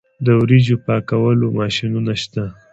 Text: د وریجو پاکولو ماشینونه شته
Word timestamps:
د 0.25 0.27
وریجو 0.41 0.75
پاکولو 0.85 1.47
ماشینونه 1.59 2.13
شته 2.21 2.43